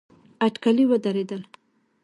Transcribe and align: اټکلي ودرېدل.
اټکلي 0.45 0.85
ودرېدل. 0.91 1.41